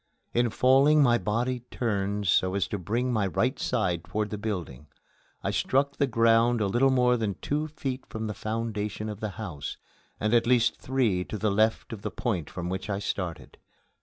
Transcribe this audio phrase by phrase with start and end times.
[0.33, 4.87] In falling my body turned so as to bring my right side toward the building.
[5.43, 9.29] I struck the ground a little more than two feet from the foundation of the
[9.37, 9.77] house,
[10.19, 13.59] and at least three to the left of the point from which I started.